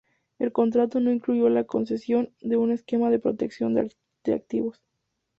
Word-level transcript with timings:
El 0.39 0.51
contrato 0.51 0.99
no 0.99 1.11
incluyó 1.11 1.47
la 1.49 1.65
concesión 1.65 2.33
de 2.41 2.57
un 2.57 2.71
Esquema 2.71 3.11
de 3.11 3.19
Protección 3.19 3.75
de 4.23 4.33
Activos. 4.33 4.81